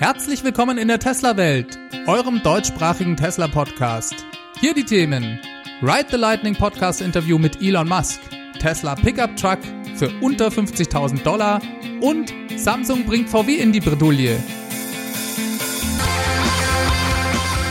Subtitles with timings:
[0.00, 4.14] Herzlich willkommen in der Tesla-Welt, eurem deutschsprachigen Tesla-Podcast.
[4.58, 5.38] Hier die Themen:
[5.82, 8.18] Ride the Lightning Podcast-Interview mit Elon Musk,
[8.58, 9.58] Tesla Pickup Truck
[9.96, 11.60] für unter 50.000 Dollar
[12.00, 14.42] und Samsung bringt VW in die Bredouille.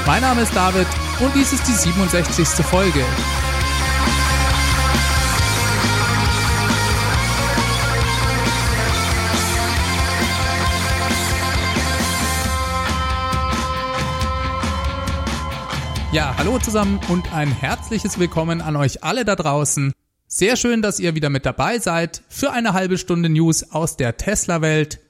[0.05, 0.86] Mein Name ist David
[1.21, 2.64] und dies ist die 67.
[2.64, 3.04] Folge.
[16.11, 19.93] Ja, hallo zusammen und ein herzliches Willkommen an euch alle da draußen.
[20.25, 24.17] Sehr schön, dass ihr wieder mit dabei seid für eine halbe Stunde News aus der
[24.17, 25.01] Tesla-Welt.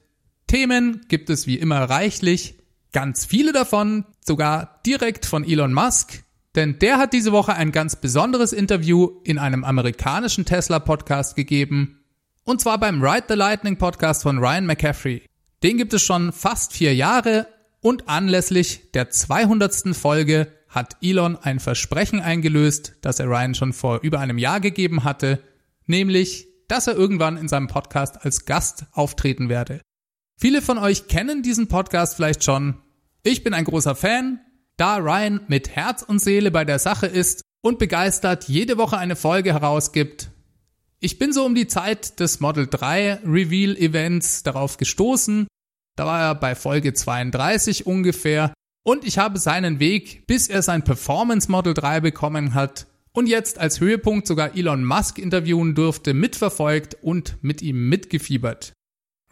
[0.48, 2.55] Themen gibt es wie immer reichlich,
[2.91, 7.95] ganz viele davon sogar direkt von Elon Musk, denn der hat diese Woche ein ganz
[7.95, 12.04] besonderes Interview in einem amerikanischen Tesla-Podcast gegeben,
[12.43, 15.23] und zwar beim Ride the Lightning Podcast von Ryan McCaffrey.
[15.63, 17.48] Den gibt es schon fast vier Jahre
[17.79, 19.96] und anlässlich der 200.
[19.96, 25.03] Folge hat Elon ein Versprechen eingelöst, das er Ryan schon vor über einem Jahr gegeben
[25.03, 25.43] hatte,
[25.87, 29.81] nämlich, dass er irgendwann in seinem Podcast als Gast auftreten werde.
[30.37, 32.77] Viele von euch kennen diesen Podcast vielleicht schon.
[33.23, 34.40] Ich bin ein großer Fan,
[34.77, 39.15] da Ryan mit Herz und Seele bei der Sache ist und begeistert jede Woche eine
[39.15, 40.29] Folge herausgibt.
[41.01, 45.47] Ich bin so um die Zeit des Model 3 Reveal Events darauf gestoßen.
[45.95, 48.53] Da war er bei Folge 32 ungefähr
[48.84, 53.60] und ich habe seinen Weg, bis er sein Performance Model 3 bekommen hat und jetzt
[53.60, 58.74] als Höhepunkt sogar Elon Musk interviewen durfte, mitverfolgt und mit ihm mitgefiebert.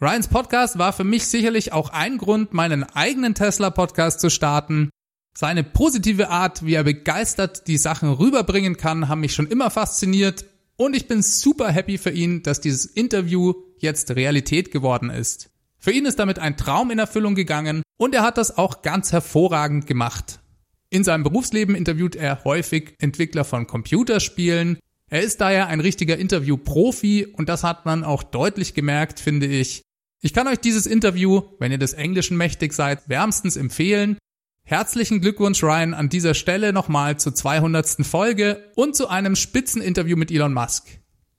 [0.00, 4.90] Ryans Podcast war für mich sicherlich auch ein Grund, meinen eigenen Tesla-Podcast zu starten.
[5.36, 10.44] Seine positive Art, wie er begeistert die Sachen rüberbringen kann, haben mich schon immer fasziniert
[10.76, 15.50] und ich bin super happy für ihn, dass dieses Interview jetzt Realität geworden ist.
[15.78, 19.12] Für ihn ist damit ein Traum in Erfüllung gegangen und er hat das auch ganz
[19.12, 20.40] hervorragend gemacht.
[20.88, 24.78] In seinem Berufsleben interviewt er häufig Entwickler von Computerspielen.
[25.10, 29.82] Er ist daher ein richtiger Interview-Profi und das hat man auch deutlich gemerkt, finde ich.
[30.20, 34.16] Ich kann euch dieses Interview, wenn ihr des Englischen mächtig seid, wärmstens empfehlen.
[34.64, 38.04] Herzlichen Glückwunsch Ryan an dieser Stelle nochmal zur 200.
[38.06, 40.86] Folge und zu einem Spitzeninterview mit Elon Musk.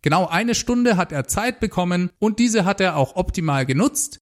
[0.01, 4.19] Genau eine Stunde hat er Zeit bekommen und diese hat er auch optimal genutzt.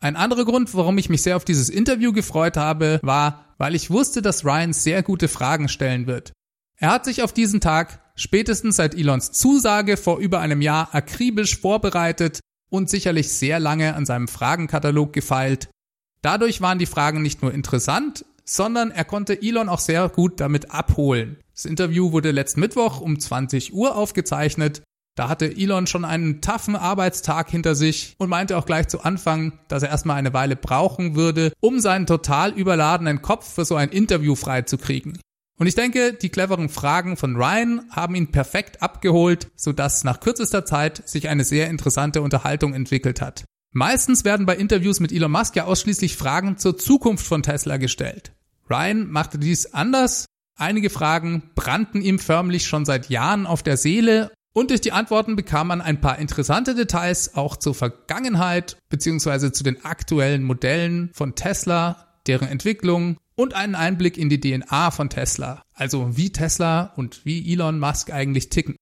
[0.00, 3.90] Ein anderer Grund, warum ich mich sehr auf dieses Interview gefreut habe, war, weil ich
[3.90, 6.32] wusste, dass Ryan sehr gute Fragen stellen wird.
[6.78, 11.58] Er hat sich auf diesen Tag spätestens seit Elons Zusage vor über einem Jahr akribisch
[11.58, 15.68] vorbereitet und sicherlich sehr lange an seinem Fragenkatalog gefeilt.
[16.20, 20.70] Dadurch waren die Fragen nicht nur interessant, sondern er konnte Elon auch sehr gut damit
[20.70, 21.38] abholen.
[21.54, 24.82] Das Interview wurde letzten Mittwoch um 20 Uhr aufgezeichnet
[25.16, 29.58] da hatte Elon schon einen taffen Arbeitstag hinter sich und meinte auch gleich zu Anfang,
[29.66, 33.88] dass er erstmal eine Weile brauchen würde, um seinen total überladenen Kopf für so ein
[33.88, 35.18] Interview freizukriegen.
[35.58, 40.66] Und ich denke, die cleveren Fragen von Ryan haben ihn perfekt abgeholt, sodass nach kürzester
[40.66, 43.44] Zeit sich eine sehr interessante Unterhaltung entwickelt hat.
[43.72, 48.32] Meistens werden bei Interviews mit Elon Musk ja ausschließlich Fragen zur Zukunft von Tesla gestellt.
[48.68, 50.26] Ryan machte dies anders.
[50.58, 55.36] Einige Fragen brannten ihm förmlich schon seit Jahren auf der Seele und durch die Antworten
[55.36, 59.52] bekam man ein paar interessante Details auch zur Vergangenheit bzw.
[59.52, 65.10] zu den aktuellen Modellen von Tesla, deren Entwicklung und einen Einblick in die DNA von
[65.10, 68.76] Tesla, also wie Tesla und wie Elon Musk eigentlich ticken.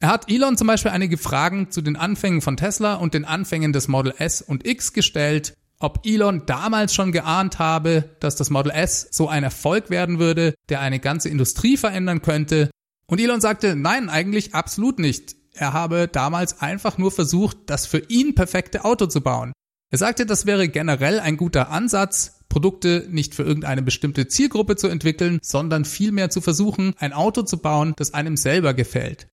[0.00, 3.74] Er hat Elon zum Beispiel einige Fragen zu den Anfängen von Tesla und den Anfängen
[3.74, 8.72] des Model S und X gestellt, ob Elon damals schon geahnt habe, dass das Model
[8.72, 12.70] S so ein Erfolg werden würde, der eine ganze Industrie verändern könnte
[13.10, 15.36] und Elon sagte, nein, eigentlich absolut nicht.
[15.54, 19.52] Er habe damals einfach nur versucht, das für ihn perfekte Auto zu bauen.
[19.90, 24.88] Er sagte, das wäre generell ein guter Ansatz, Produkte nicht für irgendeine bestimmte Zielgruppe zu
[24.88, 29.28] entwickeln, sondern vielmehr zu versuchen, ein Auto zu bauen, das einem selber gefällt.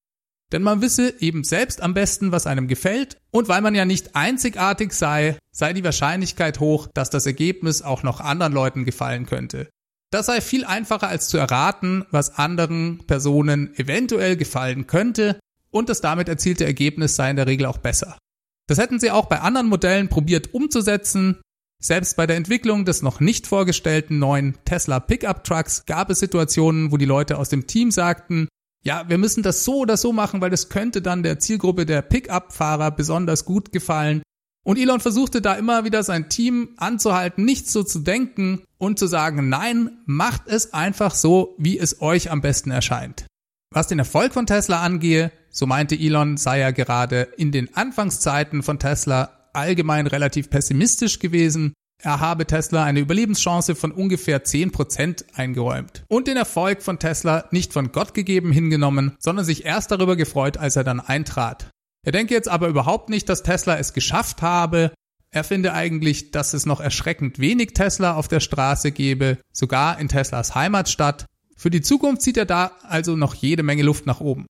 [0.51, 4.15] Denn man wisse eben selbst am besten, was einem gefällt, und weil man ja nicht
[4.15, 9.69] einzigartig sei, sei die Wahrscheinlichkeit hoch, dass das Ergebnis auch noch anderen Leuten gefallen könnte.
[10.16, 15.38] Das sei viel einfacher als zu erraten, was anderen Personen eventuell gefallen könnte
[15.72, 18.17] und das damit erzielte Ergebnis sei in der Regel auch besser.
[18.66, 21.41] Das hätten sie auch bei anderen Modellen probiert umzusetzen.
[21.84, 26.94] Selbst bei der Entwicklung des noch nicht vorgestellten neuen Tesla Pickup Trucks gab es Situationen,
[26.94, 28.47] wo die Leute aus dem Team sagten,
[28.85, 32.02] ja, wir müssen das so oder so machen, weil das könnte dann der Zielgruppe der
[32.02, 34.23] Pickup-Fahrer besonders gut gefallen.
[34.66, 39.06] Und Elon versuchte da immer wieder sein Team anzuhalten, nicht so zu denken und zu
[39.06, 43.28] sagen, nein, macht es einfach so, wie es euch am besten erscheint.
[43.72, 48.64] Was den Erfolg von Tesla angehe, so meinte Elon, sei er gerade in den Anfangszeiten
[48.64, 51.73] von Tesla allgemein relativ pessimistisch gewesen.
[52.02, 57.72] er habe Tesla eine Überlebenschance von ungefähr 10% eingeräumt und den Erfolg von Tesla nicht
[57.72, 61.70] von Gott gegeben hingenommen, sondern sich erst darüber gefreut, als er dann eintrat.
[62.05, 64.93] Er denke jetzt aber überhaupt nicht, dass Tesla es geschafft habe.
[65.31, 70.07] Er finde eigentlich, dass es noch erschreckend wenig Tesla auf der Straße gebe, sogar in
[70.07, 71.25] Teslas Heimatstadt.
[71.57, 74.46] Für die Zukunft sieht er da also noch jede Menge Luft nach oben.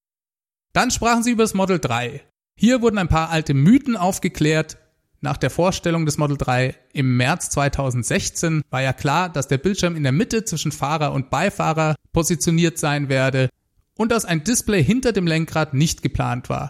[0.73, 2.21] Dann sprachen sie über das Model 3.
[2.57, 4.77] Hier wurden ein paar alte Mythen aufgeklärt,
[5.21, 9.95] nach der Vorstellung des Model 3 im März 2016 war ja klar, dass der Bildschirm
[9.95, 13.49] in der Mitte zwischen Fahrer und Beifahrer positioniert sein werde
[13.97, 16.69] und dass ein Display hinter dem Lenkrad nicht geplant war.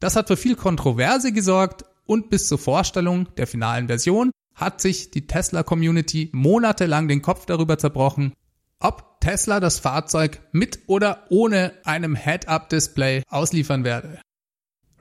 [0.00, 5.10] Das hat für viel Kontroverse gesorgt und bis zur Vorstellung der finalen Version hat sich
[5.10, 8.32] die Tesla-Community monatelang den Kopf darüber zerbrochen,
[8.78, 14.20] ob Tesla das Fahrzeug mit oder ohne einem Head-Up-Display ausliefern werde.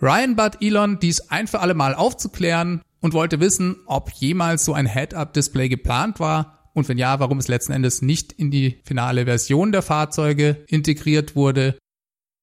[0.01, 4.73] Ryan bat Elon, dies ein für alle Mal aufzuklären und wollte wissen, ob jemals so
[4.73, 9.25] ein Head-Up-Display geplant war und wenn ja, warum es letzten Endes nicht in die finale
[9.25, 11.77] Version der Fahrzeuge integriert wurde.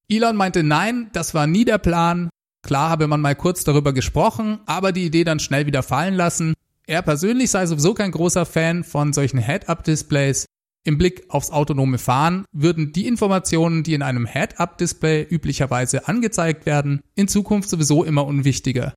[0.09, 2.31] Elon meinte, nein, das war nie der Plan.
[2.63, 6.55] Klar habe man mal kurz darüber gesprochen, aber die Idee dann schnell wieder fallen lassen.
[6.87, 10.47] Er persönlich sei sowieso kein großer Fan von solchen Head-Up-Displays
[10.85, 17.03] im Blick aufs autonome Fahren würden die Informationen, die in einem Head-Up-Display üblicherweise angezeigt werden,
[17.15, 18.93] in Zukunft sowieso immer unwichtiger.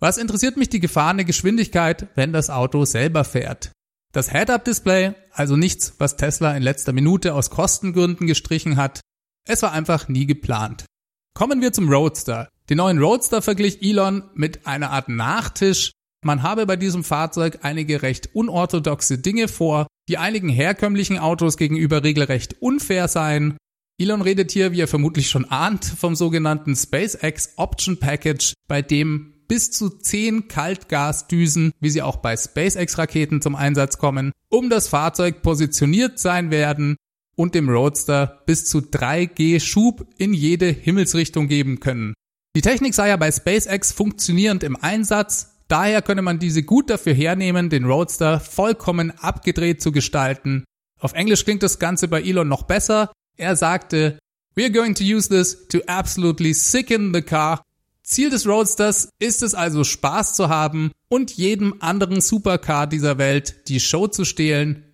[0.00, 3.72] Was interessiert mich die gefahrene Geschwindigkeit, wenn das Auto selber fährt?
[4.12, 9.00] Das Head-Up-Display, also nichts, was Tesla in letzter Minute aus Kostengründen gestrichen hat,
[9.46, 10.86] es war einfach nie geplant.
[11.34, 12.48] Kommen wir zum Roadster.
[12.68, 15.92] Den neuen Roadster verglich Elon mit einer Art Nachtisch.
[16.24, 22.02] Man habe bei diesem Fahrzeug einige recht unorthodoxe Dinge vor, die einigen herkömmlichen Autos gegenüber
[22.02, 23.56] regelrecht unfair seien.
[24.00, 29.34] Elon redet hier, wie er vermutlich schon ahnt, vom sogenannten SpaceX Option Package, bei dem
[29.46, 35.42] bis zu 10 Kaltgasdüsen, wie sie auch bei SpaceX-Raketen zum Einsatz kommen, um das Fahrzeug
[35.42, 36.96] positioniert sein werden
[37.36, 42.14] und dem Roadster bis zu 3G Schub in jede Himmelsrichtung geben können.
[42.56, 47.12] Die Technik sei ja bei SpaceX funktionierend im Einsatz, Daher könne man diese gut dafür
[47.12, 50.64] hernehmen, den Roadster vollkommen abgedreht zu gestalten.
[51.00, 53.12] Auf Englisch klingt das Ganze bei Elon noch besser.
[53.36, 54.18] Er sagte,
[54.54, 57.62] We're going to use this to absolutely sicken the car.
[58.02, 63.68] Ziel des Roadsters ist es also Spaß zu haben und jedem anderen Supercar dieser Welt
[63.68, 64.84] die Show zu stehlen.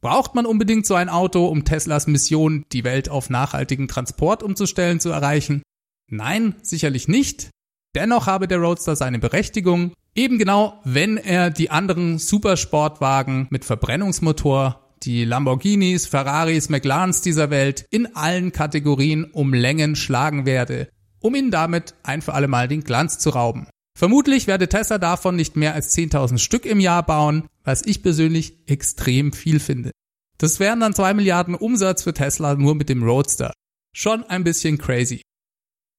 [0.00, 5.00] Braucht man unbedingt so ein Auto, um Teslas Mission, die Welt auf nachhaltigen Transport umzustellen,
[5.00, 5.62] zu erreichen?
[6.10, 7.50] Nein, sicherlich nicht.
[7.94, 14.94] Dennoch habe der Roadster seine Berechtigung Eben genau, wenn er die anderen Supersportwagen mit Verbrennungsmotor,
[15.04, 20.88] die Lamborghinis, Ferraris, McLarens dieser Welt in allen Kategorien um Längen schlagen werde,
[21.20, 23.68] um ihnen damit ein für alle Mal den Glanz zu rauben.
[23.96, 28.68] Vermutlich werde Tesla davon nicht mehr als 10.000 Stück im Jahr bauen, was ich persönlich
[28.68, 29.92] extrem viel finde.
[30.38, 33.52] Das wären dann 2 Milliarden Umsatz für Tesla nur mit dem Roadster.
[33.92, 35.22] Schon ein bisschen crazy.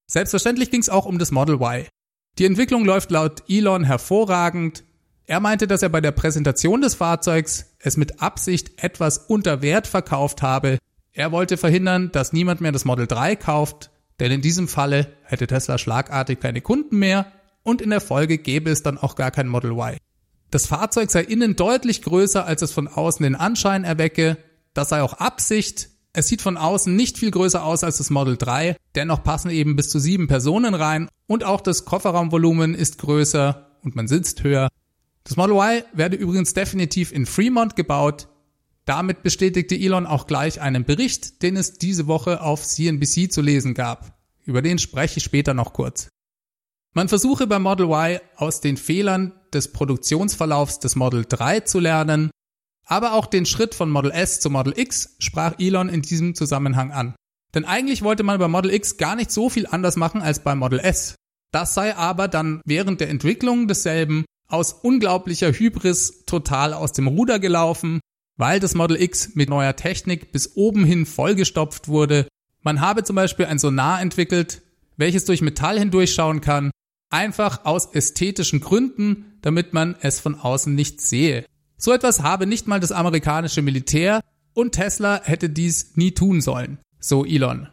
[0.06, 1.86] Selbstverständlich ging es auch um das Model Y.
[2.38, 4.84] Die Entwicklung läuft laut Elon hervorragend.
[5.26, 9.86] Er meinte, dass er bei der Präsentation des Fahrzeugs es mit Absicht etwas unter Wert
[9.86, 10.78] verkauft habe.
[11.12, 15.46] Er wollte verhindern, dass niemand mehr das Model 3 kauft, denn in diesem Falle hätte
[15.46, 17.30] Tesla schlagartig keine Kunden mehr
[17.62, 19.96] und in der Folge gäbe es dann auch gar kein Model Y.
[20.50, 24.36] Das Fahrzeug sei innen deutlich größer, als es von außen den Anschein erwecke.
[24.74, 25.88] Das sei auch Absicht.
[26.14, 29.76] Es sieht von außen nicht viel größer aus als das Model 3, dennoch passen eben
[29.76, 34.68] bis zu sieben Personen rein und auch das Kofferraumvolumen ist größer und man sitzt höher.
[35.24, 38.28] Das Model Y werde übrigens definitiv in Fremont gebaut.
[38.84, 43.72] Damit bestätigte Elon auch gleich einen Bericht, den es diese Woche auf CNBC zu lesen
[43.72, 44.18] gab.
[44.44, 46.08] Über den spreche ich später noch kurz.
[46.92, 52.30] Man versuche beim Model Y aus den Fehlern des Produktionsverlaufs des Model 3 zu lernen
[52.86, 56.92] aber auch den Schritt von Model S zu Model X sprach Elon in diesem Zusammenhang
[56.92, 57.14] an.
[57.54, 60.54] Denn eigentlich wollte man bei Model X gar nicht so viel anders machen als bei
[60.54, 61.14] Model S.
[61.52, 67.38] Das sei aber dann während der Entwicklung desselben aus unglaublicher Hybris total aus dem Ruder
[67.38, 68.00] gelaufen,
[68.36, 72.26] weil das Model X mit neuer Technik bis oben hin vollgestopft wurde.
[72.62, 74.62] Man habe zum Beispiel ein Sonar entwickelt,
[74.96, 76.70] welches durch Metall hindurchschauen kann,
[77.10, 81.44] einfach aus ästhetischen Gründen, damit man es von außen nicht sehe.
[81.84, 84.20] So etwas habe nicht mal das amerikanische Militär
[84.54, 87.66] und Tesla hätte dies nie tun sollen, so Elon.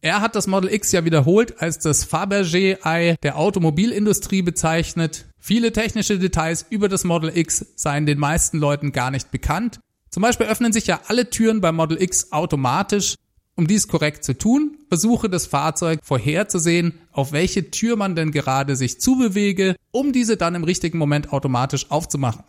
[0.00, 5.26] Er hat das Model X ja wiederholt als das Fabergé-Ei der Automobilindustrie bezeichnet.
[5.38, 9.80] Viele technische Details über das Model X seien den meisten Leuten gar nicht bekannt.
[10.08, 13.16] Zum Beispiel öffnen sich ja alle Türen beim Model X automatisch.
[13.54, 18.76] Um dies korrekt zu tun, versuche das Fahrzeug vorherzusehen, auf welche Tür man denn gerade
[18.76, 22.42] sich zubewege, um diese dann im richtigen Moment automatisch aufzumachen.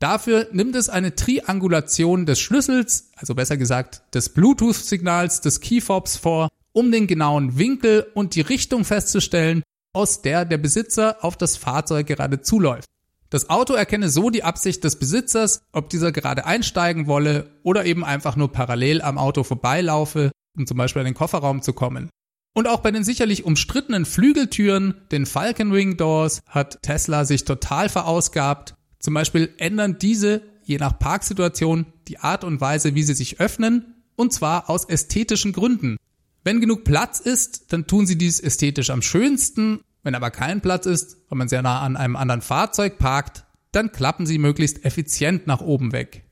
[0.00, 6.48] Dafür nimmt es eine Triangulation des Schlüssels, also besser gesagt des Bluetooth-Signals des Keyfobs vor,
[6.72, 12.06] um den genauen Winkel und die Richtung festzustellen, aus der der Besitzer auf das Fahrzeug
[12.06, 12.88] gerade zuläuft.
[13.28, 18.02] Das Auto erkenne so die Absicht des Besitzers, ob dieser gerade einsteigen wolle oder eben
[18.02, 22.08] einfach nur parallel am Auto vorbeilaufe, um zum Beispiel in den Kofferraum zu kommen.
[22.54, 27.90] Und auch bei den sicherlich umstrittenen Flügeltüren, den Falcon Wing Doors, hat Tesla sich total
[27.90, 33.40] verausgabt zum Beispiel ändern diese je nach Parksituation die Art und Weise, wie sie sich
[33.40, 35.96] öffnen, und zwar aus ästhetischen Gründen.
[36.44, 39.80] Wenn genug Platz ist, dann tun sie dies ästhetisch am schönsten.
[40.02, 43.92] Wenn aber kein Platz ist, weil man sehr nah an einem anderen Fahrzeug parkt, dann
[43.92, 46.24] klappen sie möglichst effizient nach oben weg.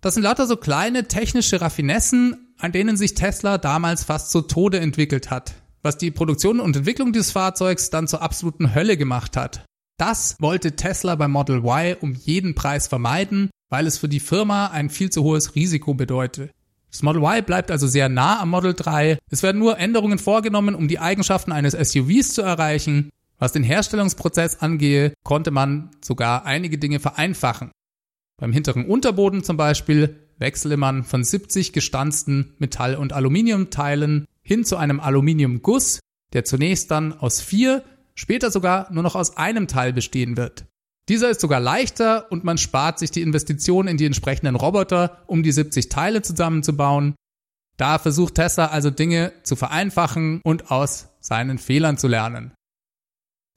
[0.00, 4.80] Das sind lauter so kleine technische Raffinessen, an denen sich Tesla damals fast zu Tode
[4.80, 9.64] entwickelt hat, was die Produktion und Entwicklung dieses Fahrzeugs dann zur absoluten Hölle gemacht hat.
[10.04, 14.66] Das wollte Tesla beim Model Y um jeden Preis vermeiden, weil es für die Firma
[14.66, 16.50] ein viel zu hohes Risiko bedeutet.
[16.90, 19.18] Das Model Y bleibt also sehr nah am Model 3.
[19.30, 23.10] Es werden nur Änderungen vorgenommen, um die Eigenschaften eines SUVs zu erreichen.
[23.38, 27.70] Was den Herstellungsprozess angehe, konnte man sogar einige Dinge vereinfachen.
[28.40, 34.78] Beim hinteren Unterboden zum Beispiel wechsle man von 70 gestanzten Metall- und Aluminiumteilen hin zu
[34.78, 36.00] einem Aluminiumguss,
[36.32, 40.66] der zunächst dann aus vier später sogar nur noch aus einem Teil bestehen wird.
[41.08, 45.42] Dieser ist sogar leichter und man spart sich die Investition in die entsprechenden Roboter, um
[45.42, 47.14] die 70 Teile zusammenzubauen.
[47.76, 52.52] Da versucht Tesla also Dinge zu vereinfachen und aus seinen Fehlern zu lernen.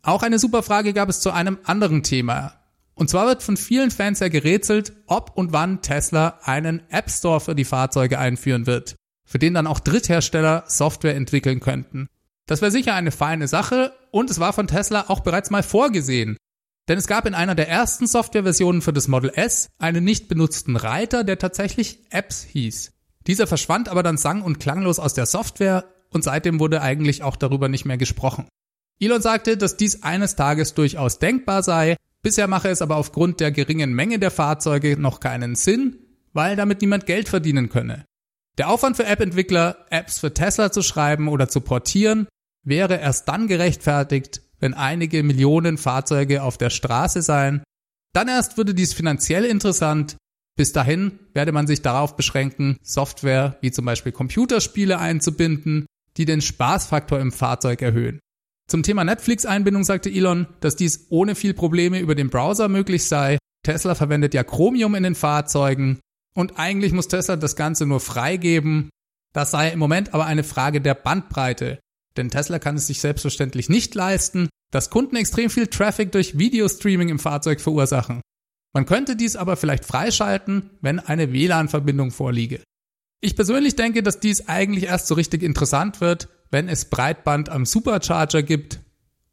[0.02, 2.54] Auch eine super Frage gab es zu einem anderen Thema.
[2.96, 7.42] Und zwar wird von vielen Fans ja gerätselt, ob und wann Tesla einen App Store
[7.42, 8.96] für die Fahrzeuge einführen wird,
[9.26, 12.08] für den dann auch Dritthersteller Software entwickeln könnten.
[12.48, 16.38] Das wäre sicher eine feine Sache und es war von Tesla auch bereits mal vorgesehen.
[16.88, 20.78] Denn es gab in einer der ersten Softwareversionen für das Model S einen nicht benutzten
[20.78, 22.94] Reiter, der tatsächlich Apps hieß.
[23.28, 27.36] Dieser verschwand aber dann sang- und klanglos aus der Software und seitdem wurde eigentlich auch
[27.36, 28.48] darüber nicht mehr gesprochen.
[29.02, 33.52] Elon sagte, dass dies eines Tages durchaus denkbar sei, bisher mache es aber aufgrund der
[33.52, 35.98] geringen Menge der Fahrzeuge noch keinen Sinn,
[36.32, 38.06] weil damit niemand Geld verdienen könne.
[38.58, 42.30] Der Aufwand für App-Entwickler, Apps für Tesla zu schreiben oder zu portieren,
[42.66, 47.64] wäre erst dann gerechtfertigt, wenn einige Millionen Fahrzeuge auf der Straße seien.
[48.14, 50.18] Dann erst würde dies finanziell interessant.
[50.58, 55.86] Bis dahin werde man sich darauf beschränken, Software wie zum Beispiel Computerspiele einzubinden,
[56.18, 58.20] die den Spaßfaktor im Fahrzeug erhöhen.
[58.68, 63.38] Zum Thema Netflix-Einbindung sagte Elon, dass dies ohne viel Probleme über den Browser möglich sei.
[63.64, 66.00] Tesla verwendet ja Chromium in den Fahrzeugen
[66.36, 68.90] und eigentlich muss Tesla das Ganze nur freigeben.
[69.34, 71.80] Das sei im Moment aber eine Frage der Bandbreite.
[72.18, 77.10] Denn Tesla kann es sich selbstverständlich nicht leisten, dass Kunden extrem viel Traffic durch Videostreaming
[77.10, 78.22] im Fahrzeug verursachen.
[78.74, 82.62] Man könnte dies aber vielleicht freischalten, wenn eine WLAN-Verbindung vorliege.
[83.22, 87.66] Ich persönlich denke, dass dies eigentlich erst so richtig interessant wird, wenn es Breitband am
[87.66, 88.82] Supercharger gibt.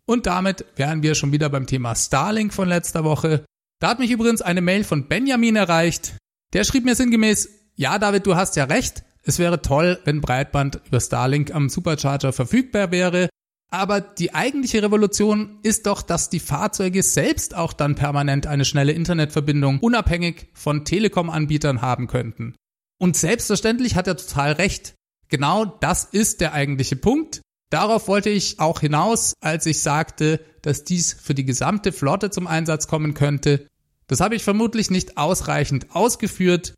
[0.06, 3.44] Und damit wären wir schon wieder beim Thema Starlink von letzter Woche.
[3.80, 6.16] Da hat mich übrigens eine Mail von Benjamin erreicht.
[6.52, 10.80] Der schrieb mir sinngemäß, ja David, du hast ja recht, es wäre toll, wenn Breitband
[10.86, 13.28] über Starlink am Supercharger verfügbar wäre.
[13.70, 18.92] Aber die eigentliche Revolution ist doch, dass die Fahrzeuge selbst auch dann permanent eine schnelle
[18.92, 22.54] Internetverbindung unabhängig von Telekom-Anbietern haben könnten.
[22.98, 24.94] Und selbstverständlich hat er total recht.
[25.28, 27.40] Genau das ist der eigentliche Punkt.
[27.70, 32.46] Darauf wollte ich auch hinaus, als ich sagte, dass dies für die gesamte Flotte zum
[32.46, 33.66] Einsatz kommen könnte.
[34.08, 36.74] Das habe ich vermutlich nicht ausreichend ausgeführt.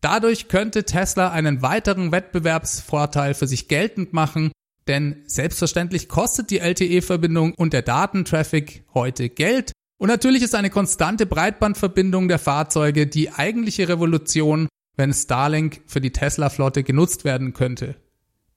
[0.00, 4.52] Dadurch könnte Tesla einen weiteren Wettbewerbsvorteil für sich geltend machen,
[4.86, 9.72] denn selbstverständlich kostet die LTE-Verbindung und der Datentraffic heute Geld.
[9.98, 16.12] Und natürlich ist eine konstante Breitbandverbindung der Fahrzeuge die eigentliche Revolution, wenn Starlink für die
[16.12, 17.96] Tesla-Flotte genutzt werden könnte.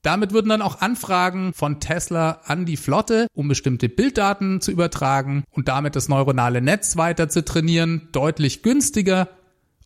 [0.01, 5.43] Damit würden dann auch Anfragen von Tesla an die Flotte, um bestimmte Bilddaten zu übertragen
[5.51, 9.27] und damit das neuronale Netz weiter zu trainieren, deutlich günstiger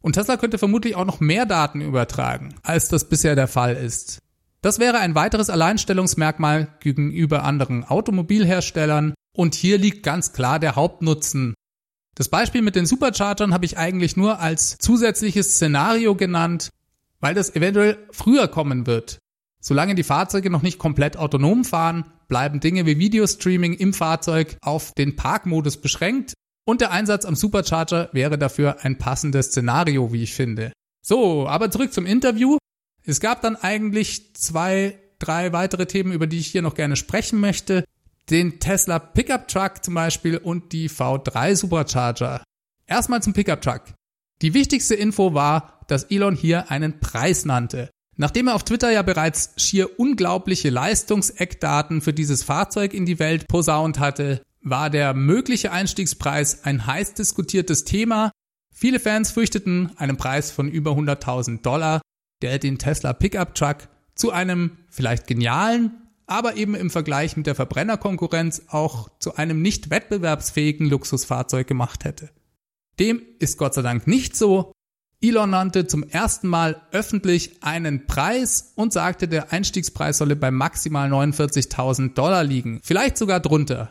[0.04, 4.20] und Tesla könnte vermutlich auch noch mehr Daten übertragen, als das bisher der Fall ist.
[4.62, 11.54] Das wäre ein weiteres Alleinstellungsmerkmal gegenüber anderen Automobilherstellern und hier liegt ganz klar der Hauptnutzen.
[12.16, 16.70] Das Beispiel mit den Superchargern habe ich eigentlich nur als zusätzliches Szenario genannt,
[17.20, 19.20] weil das eventuell früher kommen wird.
[19.62, 24.92] Solange die Fahrzeuge noch nicht komplett autonom fahren, bleiben Dinge wie Videostreaming im Fahrzeug auf
[24.98, 26.34] den Parkmodus beschränkt
[26.66, 30.72] und der Einsatz am Supercharger wäre dafür ein passendes Szenario, wie ich finde.
[31.06, 32.58] So, aber zurück zum Interview.
[33.06, 37.40] Es gab dann eigentlich zwei, drei weitere Themen, über die ich hier noch gerne sprechen
[37.40, 37.84] möchte.
[38.30, 42.42] Den Tesla Pickup Truck zum Beispiel und die V3 Supercharger.
[42.88, 43.82] Erstmal zum Pickup Truck.
[44.42, 47.90] Die wichtigste Info war, dass Elon hier einen Preis nannte.
[48.16, 53.48] Nachdem er auf Twitter ja bereits schier unglaubliche Leistungseckdaten für dieses Fahrzeug in die Welt
[53.48, 58.32] posaunt hatte, war der mögliche Einstiegspreis ein heiß diskutiertes Thema.
[58.74, 62.02] Viele Fans fürchteten einen Preis von über 100.000 Dollar,
[62.42, 65.92] der den Tesla Pickup Truck zu einem vielleicht genialen,
[66.26, 72.30] aber eben im Vergleich mit der Verbrennerkonkurrenz auch zu einem nicht wettbewerbsfähigen Luxusfahrzeug gemacht hätte.
[73.00, 74.72] Dem ist Gott sei Dank nicht so.
[75.22, 81.12] Elon nannte zum ersten Mal öffentlich einen Preis und sagte, der Einstiegspreis solle bei maximal
[81.12, 83.90] 49.000 Dollar liegen, vielleicht sogar drunter.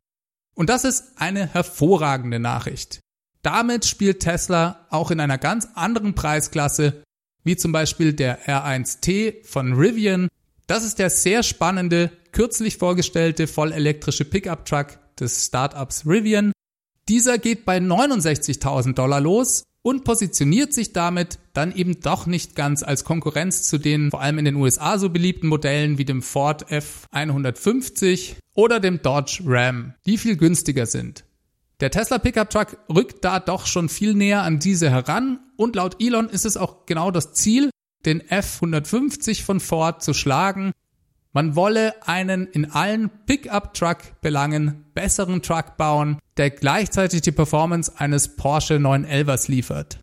[0.55, 3.01] Und das ist eine hervorragende Nachricht.
[3.43, 7.03] Damit spielt Tesla auch in einer ganz anderen Preisklasse,
[7.45, 10.29] wie zum Beispiel der R1T von Rivian.
[10.67, 16.53] Das ist der sehr spannende, kürzlich vorgestellte vollelektrische Pickup-Truck des Startups Rivian.
[17.09, 22.83] Dieser geht bei 69.000 Dollar los und positioniert sich damit dann eben doch nicht ganz
[22.83, 26.71] als Konkurrenz zu den vor allem in den USA so beliebten Modellen wie dem Ford
[26.71, 31.25] F150 oder dem Dodge Ram, die viel günstiger sind.
[31.81, 35.97] Der Tesla Pickup Truck rückt da doch schon viel näher an diese heran und laut
[36.01, 37.71] Elon ist es auch genau das Ziel,
[38.05, 40.73] den F150 von Ford zu schlagen
[41.33, 48.77] man wolle einen in allen Pickup-Truck-Belangen besseren Truck bauen, der gleichzeitig die Performance eines Porsche
[48.77, 49.99] 911ers liefert.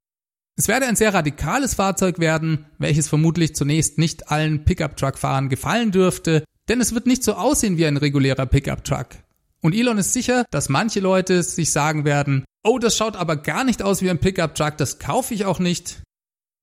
[0.55, 6.43] Es werde ein sehr radikales Fahrzeug werden, welches vermutlich zunächst nicht allen Pickup-Truck-Fahrern gefallen dürfte,
[6.67, 9.07] denn es wird nicht so aussehen wie ein regulärer Pickup-Truck.
[9.62, 13.63] Und Elon ist sicher, dass manche Leute sich sagen werden, oh, das schaut aber gar
[13.63, 16.01] nicht aus wie ein Pickup-Truck, das kaufe ich auch nicht.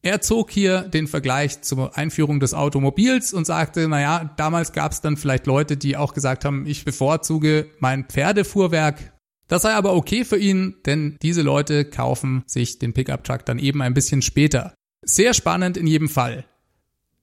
[0.02, 5.00] Er zog hier den Vergleich zur Einführung des Automobils und sagte, naja, damals gab es
[5.00, 9.12] dann vielleicht Leute, die auch gesagt haben, ich bevorzuge mein Pferdefuhrwerk.
[9.48, 13.82] Das sei aber okay für ihn, denn diese Leute kaufen sich den Pickup-Truck dann eben
[13.82, 14.74] ein bisschen später.
[15.02, 16.44] Sehr spannend in jedem Fall.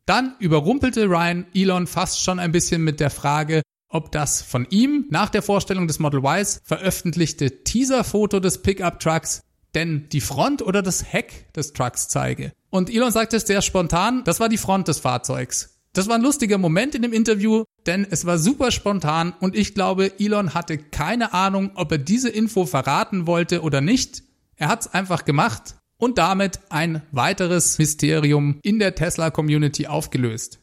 [0.06, 5.06] Dann überrumpelte Ryan Elon fast schon ein bisschen mit der Frage, ob das von ihm
[5.10, 9.44] nach der Vorstellung des Model Ys veröffentlichte Teaser-Foto des Pickup-Trucks
[9.76, 12.52] denn die Front oder das Heck des Trucks zeige.
[12.70, 15.80] Und Elon sagte es sehr spontan, das war die Front des Fahrzeugs.
[15.94, 19.76] Das war ein lustiger Moment in dem Interview, denn es war super spontan und ich
[19.76, 24.24] glaube, Elon hatte keine Ahnung, ob er diese Info verraten wollte oder nicht.
[24.56, 30.63] Er hat es einfach gemacht und damit ein weiteres Mysterium in der Tesla-Community aufgelöst.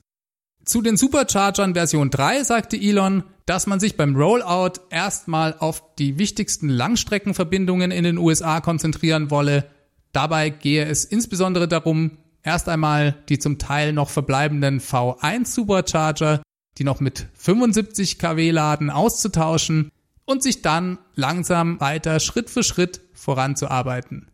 [0.71, 6.17] Zu den Superchargern Version 3 sagte Elon, dass man sich beim Rollout erstmal auf die
[6.17, 9.69] wichtigsten Langstreckenverbindungen in den USA konzentrieren wolle.
[10.13, 16.41] Dabei gehe es insbesondere darum, erst einmal die zum Teil noch verbleibenden V1 Supercharger,
[16.79, 19.91] die noch mit 75 kW laden, auszutauschen
[20.25, 24.31] und sich dann langsam weiter Schritt für Schritt voranzuarbeiten.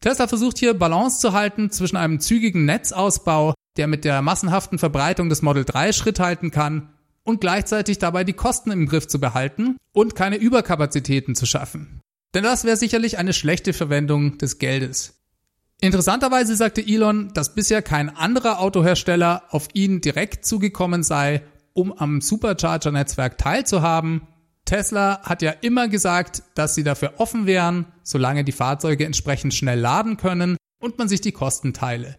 [0.00, 5.28] Tesla versucht hier Balance zu halten zwischen einem zügigen Netzausbau der mit der massenhaften Verbreitung
[5.28, 6.90] des Model 3 Schritt halten kann
[7.22, 12.00] und gleichzeitig dabei die Kosten im Griff zu behalten und keine Überkapazitäten zu schaffen.
[12.34, 15.14] Denn das wäre sicherlich eine schlechte Verwendung des Geldes.
[15.80, 21.42] Interessanterweise sagte Elon, dass bisher kein anderer Autohersteller auf ihn direkt zugekommen sei,
[21.74, 24.22] um am Supercharger-Netzwerk teilzuhaben.
[24.64, 29.78] Tesla hat ja immer gesagt, dass sie dafür offen wären, solange die Fahrzeuge entsprechend schnell
[29.78, 32.18] laden können und man sich die Kosten teile.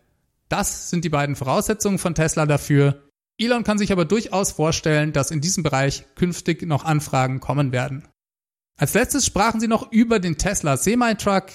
[0.49, 3.03] Das sind die beiden Voraussetzungen von Tesla dafür.
[3.37, 8.07] Elon kann sich aber durchaus vorstellen, dass in diesem Bereich künftig noch Anfragen kommen werden.
[8.77, 11.45] Als letztes sprachen sie noch über den Tesla Semi-Truck.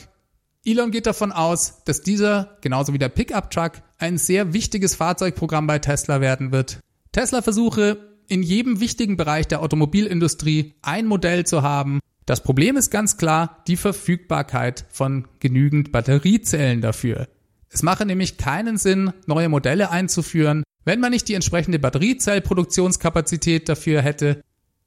[0.64, 5.78] Elon geht davon aus, dass dieser, genauso wie der Pickup-Truck, ein sehr wichtiges Fahrzeugprogramm bei
[5.78, 6.78] Tesla werden wird.
[7.10, 12.00] Tesla versuche, in jedem wichtigen Bereich der Automobilindustrie ein Modell zu haben.
[12.26, 17.28] Das Problem ist ganz klar die Verfügbarkeit von genügend Batteriezellen dafür.
[17.72, 24.02] Es mache nämlich keinen Sinn, neue Modelle einzuführen, wenn man nicht die entsprechende Batteriezellproduktionskapazität dafür
[24.02, 24.42] hätte.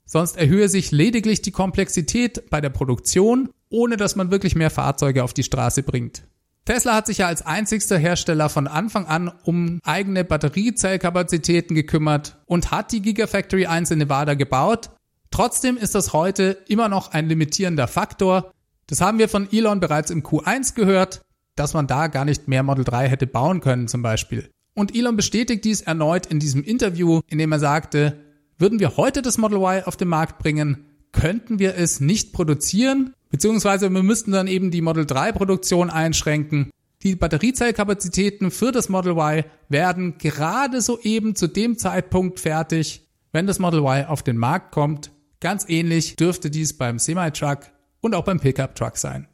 [0.06, 5.24] Sonst erhöhe sich lediglich die Komplexität bei der Produktion, ohne dass man wirklich mehr Fahrzeuge
[5.24, 6.28] auf die Straße bringt.
[6.66, 12.70] Tesla hat sich ja als einzigster Hersteller von Anfang an um eigene Batteriezellkapazitäten gekümmert und
[12.70, 14.92] hat die Gigafactory 1 in Nevada gebaut.
[15.32, 18.52] Trotzdem ist das heute immer noch ein limitierender Faktor.
[18.86, 21.22] Das haben wir von Elon bereits im Q1 gehört
[21.56, 24.50] dass man da gar nicht mehr Model 3 hätte bauen können zum Beispiel.
[24.74, 28.20] Und Elon bestätigt dies erneut in diesem Interview, in dem er sagte,
[28.58, 33.14] würden wir heute das Model Y auf den Markt bringen, könnten wir es nicht produzieren,
[33.30, 36.70] beziehungsweise wir müssten dann eben die Model 3 Produktion einschränken.
[37.04, 43.60] Die Batteriezellkapazitäten für das Model Y werden gerade soeben zu dem Zeitpunkt fertig, wenn das
[43.60, 45.12] Model Y auf den Markt kommt.
[45.40, 47.60] Ganz ähnlich dürfte dies beim Semi-Truck
[48.02, 49.28] und auch beim Pickup-Truck sein.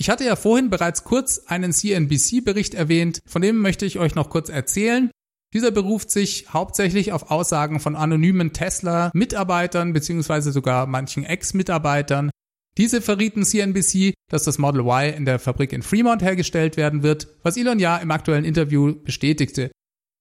[0.00, 4.30] Ich hatte ja vorhin bereits kurz einen CNBC-Bericht erwähnt, von dem möchte ich euch noch
[4.30, 5.10] kurz erzählen.
[5.52, 12.30] Dieser beruft sich hauptsächlich auf Aussagen von anonymen Tesla-Mitarbeitern beziehungsweise sogar manchen Ex-Mitarbeitern.
[12.78, 17.28] Diese verrieten CNBC, dass das Model Y in der Fabrik in Fremont hergestellt werden wird,
[17.42, 19.70] was Elon ja im aktuellen Interview bestätigte.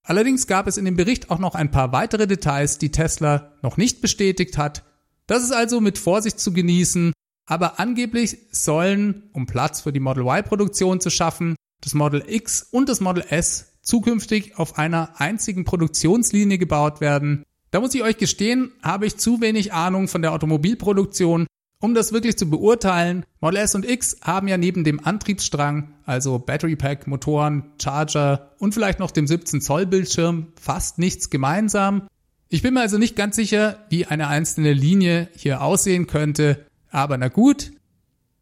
[0.05, 3.77] Allerdings gab es in dem Bericht auch noch ein paar weitere Details, die Tesla noch
[3.77, 4.83] nicht bestätigt hat.
[5.25, 7.13] Das ist also mit Vorsicht zu genießen,
[7.49, 12.87] aber angeblich sollen, um Platz für die Model Y-Produktion zu schaffen, das Model X und
[12.87, 17.43] das Model S zukünftig auf einer einzigen Produktionslinie gebaut werden.
[17.71, 21.47] Da muss ich euch gestehen, habe ich zu wenig Ahnung von der Automobilproduktion,
[21.81, 23.25] um das wirklich zu beurteilen.
[23.41, 28.75] Model S und X haben ja neben dem Antriebsstrang, also Battery Pack, Motoren, Charger und
[28.75, 32.03] vielleicht noch dem 17 Zoll Bildschirm fast nichts gemeinsam.
[32.47, 36.65] Ich bin mir also nicht ganz sicher, wie eine einzelne Linie hier aussehen könnte.
[36.91, 37.71] Aber na gut.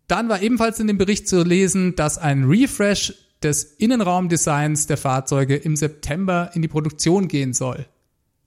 [0.07, 5.55] Dann war ebenfalls in dem Bericht zu lesen, dass ein Refresh des Innenraumdesigns der Fahrzeuge
[5.55, 7.85] im September in die Produktion gehen soll.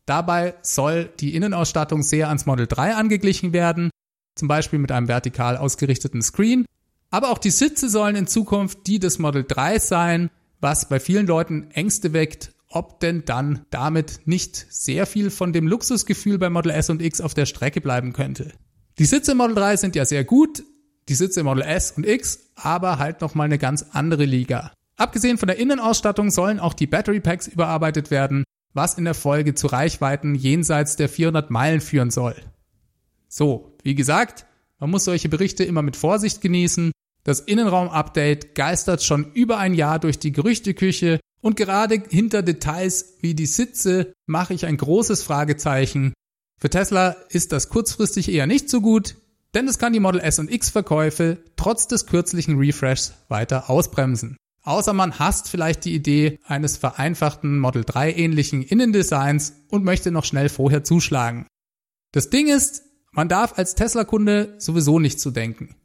[0.06, 3.90] Dabei soll die Innenausstattung sehr ans Model 3 angeglichen werden,
[4.34, 6.64] zum Beispiel mit einem vertikal ausgerichteten Screen.
[7.10, 11.26] Aber auch die Sitze sollen in Zukunft die des Model 3 sein, was bei vielen
[11.26, 16.72] Leuten Ängste weckt, ob denn dann damit nicht sehr viel von dem Luxusgefühl bei Model
[16.72, 18.52] S und X auf der Strecke bleiben könnte.
[19.00, 20.62] Die Sitze im Model 3 sind ja sehr gut,
[21.08, 24.74] die Sitze im Model S und X, aber halt nochmal eine ganz andere Liga.
[24.98, 29.54] Abgesehen von der Innenausstattung sollen auch die Battery Packs überarbeitet werden, was in der Folge
[29.54, 32.36] zu Reichweiten jenseits der 400 Meilen führen soll.
[33.26, 34.44] So, wie gesagt,
[34.78, 36.92] man muss solche Berichte immer mit Vorsicht genießen.
[37.24, 43.34] Das Innenraum-Update geistert schon über ein Jahr durch die Gerüchteküche und gerade hinter Details wie
[43.34, 46.12] die Sitze mache ich ein großes Fragezeichen,
[46.60, 49.16] für Tesla ist das kurzfristig eher nicht so gut,
[49.54, 54.36] denn es kann die Model S und X Verkäufe trotz des kürzlichen Refreshs weiter ausbremsen.
[54.62, 60.26] Außer man hasst vielleicht die Idee eines vereinfachten Model 3 ähnlichen Innendesigns und möchte noch
[60.26, 61.46] schnell vorher zuschlagen.
[62.12, 65.76] Das Ding ist, man darf als Tesla-Kunde sowieso nicht zu denken.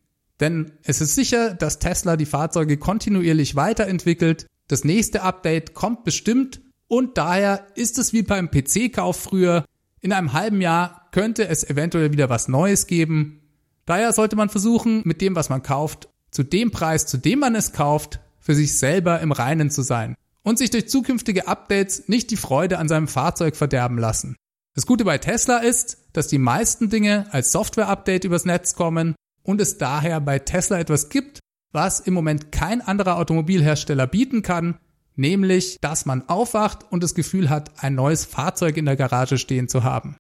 [0.42, 6.62] Denn es ist sicher, dass Tesla die Fahrzeuge kontinuierlich weiterentwickelt, das nächste Update kommt bestimmt
[6.88, 9.64] und daher ist es wie beim PC-Kauf früher,
[10.06, 13.42] in einem halben Jahr könnte es eventuell wieder was Neues geben.
[13.88, 17.56] Daher sollte man versuchen, mit dem, was man kauft, zu dem Preis, zu dem man
[17.56, 20.14] es kauft, für sich selber im Reinen zu sein
[20.44, 24.36] und sich durch zukünftige Updates nicht die Freude an seinem Fahrzeug verderben lassen.
[24.76, 29.60] Das Gute bei Tesla ist, dass die meisten Dinge als Software-Update übers Netz kommen und
[29.60, 31.40] es daher bei Tesla etwas gibt,
[31.72, 34.78] was im Moment kein anderer Automobilhersteller bieten kann,
[35.16, 39.68] nämlich dass man aufwacht und das Gefühl hat, ein neues Fahrzeug in der Garage stehen
[39.68, 40.18] zu haben.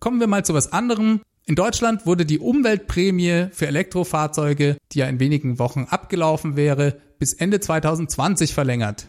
[0.00, 1.20] Kommen wir mal zu was anderem.
[1.46, 7.34] In Deutschland wurde die Umweltprämie für Elektrofahrzeuge, die ja in wenigen Wochen abgelaufen wäre, bis
[7.34, 9.06] Ende 2020 verlängert.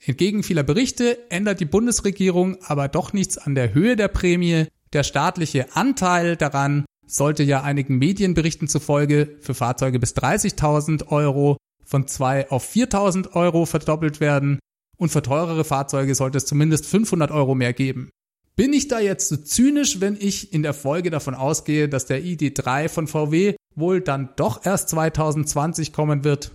[0.00, 4.66] Entgegen vieler Berichte ändert die Bundesregierung aber doch nichts an der Höhe der Prämie.
[4.92, 12.06] Der staatliche Anteil daran sollte ja einigen Medienberichten zufolge für Fahrzeuge bis 30.000 Euro von
[12.06, 14.58] 2 auf 4.000 Euro verdoppelt werden
[14.98, 18.10] und für teurere Fahrzeuge sollte es zumindest 500 Euro mehr geben.
[18.56, 22.22] Bin ich da jetzt so zynisch, wenn ich in der Folge davon ausgehe, dass der
[22.22, 26.50] ID3 von VW wohl dann doch erst 2020 kommen wird?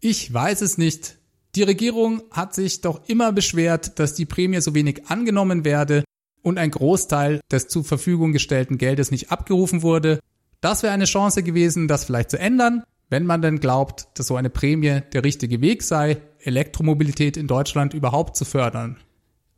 [0.00, 1.16] Ich weiß es nicht.
[1.54, 6.02] Die Regierung hat sich doch immer beschwert, dass die Prämie so wenig angenommen werde
[6.42, 10.18] und ein Großteil des zur Verfügung gestellten Geldes nicht abgerufen wurde.
[10.60, 14.36] Das wäre eine Chance gewesen, das vielleicht zu ändern, wenn man denn glaubt, dass so
[14.36, 18.98] eine Prämie der richtige Weg sei, Elektromobilität in Deutschland überhaupt zu fördern.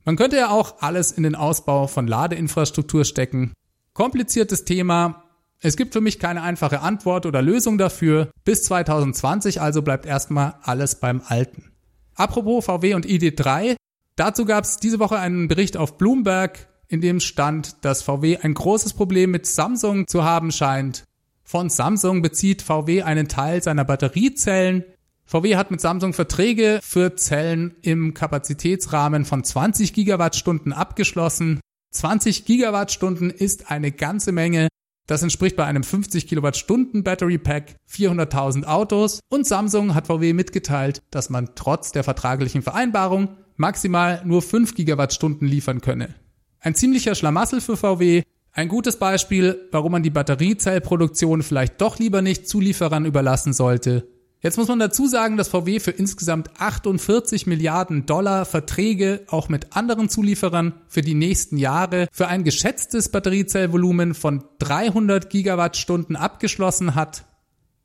[0.04, 3.52] Man könnte ja auch alles in den Ausbau von Ladeinfrastruktur stecken.
[3.92, 5.24] Kompliziertes Thema.
[5.60, 8.30] Es gibt für mich keine einfache Antwort oder Lösung dafür.
[8.44, 11.72] Bis 2020 also bleibt erstmal alles beim Alten.
[12.14, 13.76] Apropos VW und ID3.
[14.16, 18.54] Dazu gab es diese Woche einen Bericht auf Bloomberg, in dem stand, dass VW ein
[18.54, 21.04] großes Problem mit Samsung zu haben scheint.
[21.48, 24.84] Von Samsung bezieht VW einen Teil seiner Batteriezellen
[25.28, 31.60] VW hat mit Samsung Verträge für Zellen im Kapazitätsrahmen von 20 Gigawattstunden abgeschlossen.
[31.92, 34.68] 20 Gigawattstunden ist eine ganze Menge.
[35.08, 41.00] Das entspricht bei einem 50 Kilowattstunden Battery Pack 400.000 Autos und Samsung hat VW mitgeteilt,
[41.10, 46.14] dass man trotz der vertraglichen Vereinbarung maximal nur 5 Gigawattstunden liefern könne.
[46.60, 48.22] Ein ziemlicher Schlamassel für VW,
[48.56, 54.08] ein gutes Beispiel, warum man die Batteriezellproduktion vielleicht doch lieber nicht Zulieferern überlassen sollte.
[54.40, 59.76] Jetzt muss man dazu sagen, dass VW für insgesamt 48 Milliarden Dollar Verträge auch mit
[59.76, 67.26] anderen Zulieferern für die nächsten Jahre für ein geschätztes Batteriezellvolumen von 300 Gigawattstunden abgeschlossen hat.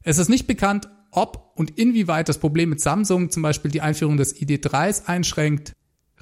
[0.04, 4.16] Es ist nicht bekannt, ob und inwieweit das Problem mit Samsung zum Beispiel die Einführung
[4.16, 5.74] des ID3s einschränkt.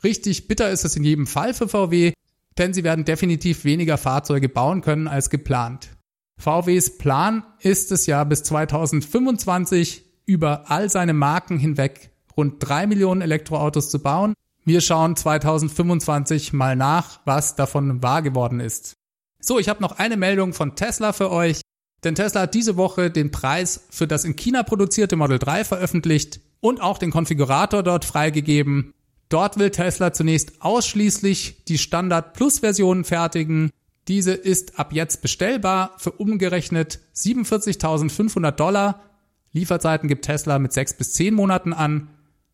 [0.03, 2.13] Richtig bitter ist es in jedem Fall für VW,
[2.59, 5.89] denn sie werden definitiv weniger Fahrzeuge bauen können als geplant.
[6.37, 13.21] VWs Plan ist es ja bis 2025 über all seine Marken hinweg rund drei Millionen
[13.21, 14.33] Elektroautos zu bauen.
[14.63, 18.93] Wir schauen 2025 mal nach, was davon wahr geworden ist.
[19.41, 21.61] So, ich habe noch eine Meldung von Tesla für euch.
[22.03, 26.39] Denn Tesla hat diese Woche den Preis für das in China produzierte Model 3 veröffentlicht
[26.61, 28.93] und auch den Konfigurator dort freigegeben.
[29.29, 33.69] Dort will Tesla zunächst ausschließlich die Standard Plus Version fertigen.
[34.07, 39.03] Diese ist ab jetzt bestellbar für umgerechnet 47.500 Dollar.
[39.53, 42.09] Lieferzeiten gibt Tesla mit 6 bis 10 Monaten an.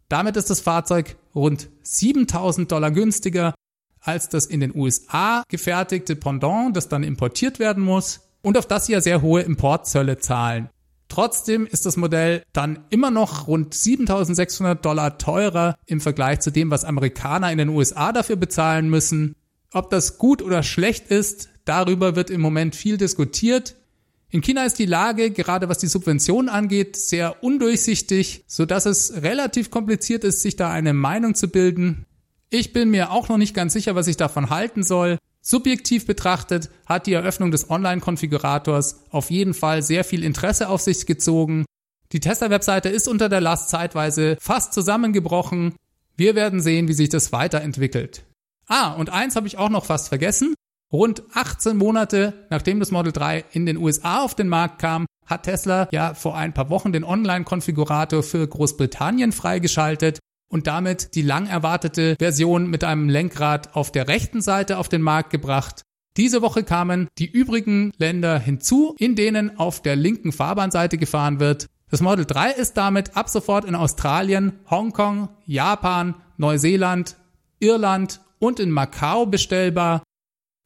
[0.10, 3.56] Damit ist das Fahrzeug rund 7000 Dollar günstiger
[4.02, 8.86] als das in den USA gefertigte Pendant, das dann importiert werden muss und auf das
[8.86, 10.70] sie ja sehr hohe Importzölle zahlen.
[11.08, 16.72] Trotzdem ist das Modell dann immer noch rund 7600 Dollar teurer im Vergleich zu dem,
[16.72, 19.36] was Amerikaner in den USA dafür bezahlen müssen.
[19.72, 23.76] Ob das gut oder schlecht ist, darüber wird im Moment viel diskutiert.
[24.30, 29.22] In China ist die Lage, gerade was die Subventionen angeht, sehr undurchsichtig, so dass es
[29.22, 32.06] relativ kompliziert ist, sich da eine Meinung zu bilden.
[32.50, 35.18] Ich bin mir auch noch nicht ganz sicher, was ich davon halten soll.
[35.48, 41.06] Subjektiv betrachtet hat die Eröffnung des Online-Konfigurators auf jeden Fall sehr viel Interesse auf sich
[41.06, 41.66] gezogen.
[42.14, 45.76] Die Tesla-Webseite ist unter der Last zeitweise fast zusammengebrochen.
[46.18, 48.24] Wir werden sehen, wie sich das weiterentwickelt.
[48.68, 50.56] Ah, und eins habe ich auch noch fast vergessen.
[50.92, 55.44] Rund 18 Monate nachdem das Model 3 in den USA auf den Markt kam, hat
[55.44, 60.18] Tesla ja vor ein paar Wochen den Online-Konfigurator für Großbritannien freigeschaltet
[60.50, 65.02] und damit die lang erwartete Version mit einem Lenkrad auf der rechten Seite auf den
[65.02, 65.82] Markt gebracht.
[66.18, 71.68] Diese Woche kamen die übrigen Länder hinzu, in denen auf der linken Fahrbahnseite gefahren wird.
[71.90, 77.18] Das Model 3 ist damit ab sofort in Australien, Hongkong, Japan, Neuseeland,
[77.60, 80.04] Irland und in Macau bestellbar,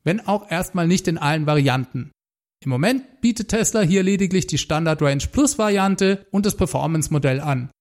[0.04, 2.12] wenn auch erstmal nicht in allen Varianten.
[2.64, 7.40] Im Moment bietet Tesla hier lediglich die Standard Range Plus Variante und das Performance Modell
[7.40, 7.72] an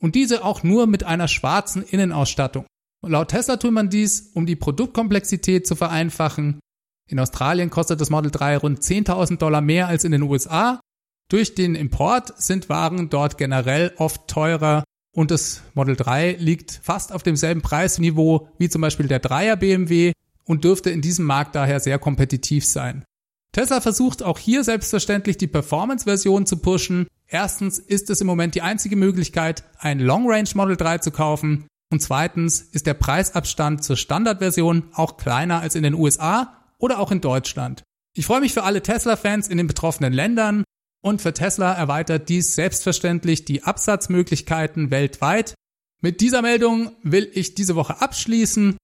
[0.00, 2.66] und diese auch nur mit einer schwarzen Innenausstattung.
[3.06, 6.60] Laut Tesla tut man dies, um die Produktkomplexität zu vereinfachen.
[7.08, 10.80] In Australien kostet das Model 3 rund 10.000 Dollar mehr als in den USA.
[11.30, 17.12] Durch den Import sind Waren dort generell oft teurer und das Model 3 liegt fast
[17.12, 20.12] auf demselben Preisniveau wie zum Beispiel der 3er BMW
[20.44, 23.04] und dürfte in diesem Markt daher sehr kompetitiv sein.
[23.52, 27.06] Tesla versucht auch hier selbstverständlich die Performance-Version zu pushen.
[27.26, 31.66] Erstens ist es im Moment die einzige Möglichkeit, ein Long Range Model 3 zu kaufen.
[31.90, 37.10] Und zweitens ist der Preisabstand zur Standardversion auch kleiner als in den USA oder auch
[37.10, 37.82] in Deutschland.
[38.16, 40.64] Ich freue mich für alle Tesla-Fans in den betroffenen Ländern
[41.02, 45.54] und für Tesla erweitert dies selbstverständlich die Absatzmöglichkeiten weltweit.
[46.00, 48.76] Mit dieser Meldung will ich diese Woche abschließen.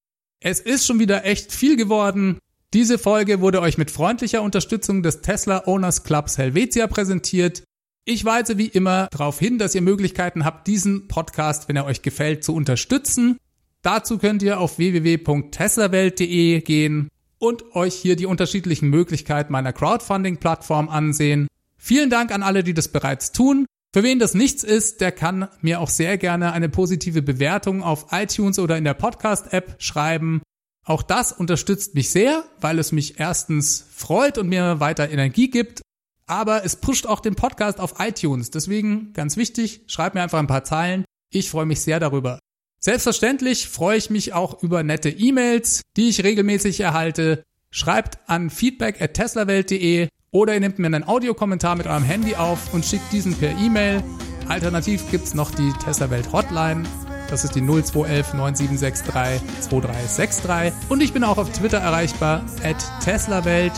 [0.43, 2.39] Es ist schon wieder echt viel geworden.
[2.73, 7.63] Diese Folge wurde euch mit freundlicher Unterstützung des Tesla Owners Clubs Helvetia präsentiert.
[8.05, 12.03] Ich weise wie immer darauf hin, dass ihr Möglichkeiten habt, diesen Podcast, wenn er euch
[12.03, 13.37] gefällt, zu unterstützen.
[13.83, 17.09] Dazu könnt ihr auf www.teslawelt.de gehen
[17.39, 21.47] und euch hier die unterschiedlichen Möglichkeiten meiner Crowdfunding-Plattform ansehen.
[21.77, 23.67] Vielen Dank an alle, die das bereits tun.
[23.93, 28.07] Für wen das nichts ist, der kann mir auch sehr gerne eine positive Bewertung auf
[28.13, 30.43] iTunes oder in der Podcast-App schreiben.
[30.85, 35.83] Auch das unterstützt mich sehr, weil es mich erstens freut und mir weiter Energie gibt,
[36.31, 38.51] aber es pusht auch den Podcast auf iTunes.
[38.51, 41.05] Deswegen ganz wichtig, schreib mir einfach ein paar Zeilen.
[41.31, 42.39] Ich freue mich sehr darüber.
[42.79, 47.43] Selbstverständlich freue ich mich auch über nette E-Mails, die ich regelmäßig erhalte.
[47.71, 52.73] Schreibt an feedback at teslawelt.de oder ihr nehmt mir einen Audiokommentar mit eurem Handy auf
[52.73, 54.03] und schickt diesen per E-Mail.
[54.49, 56.85] Alternativ gibt's noch die Tesla Welt Hotline
[57.31, 60.73] das ist die 0211 9763 2363.
[60.91, 63.73] Und ich bin auch auf Twitter erreichbar, at TeslaWelt.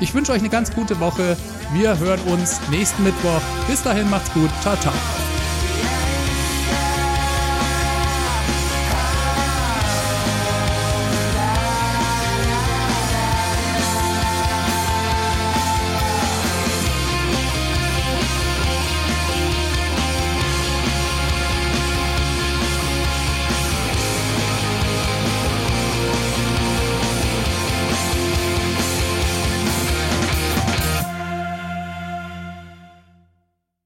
[0.00, 1.36] Ich wünsche euch eine ganz gute Woche.
[1.72, 3.40] Wir hören uns nächsten Mittwoch.
[3.66, 4.50] Bis dahin macht's gut.
[4.62, 4.92] Ciao, ciao.